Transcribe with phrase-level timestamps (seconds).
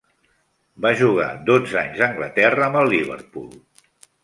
[0.85, 3.49] Va jugar dotze anys a Anglaterra amb el Liverpool.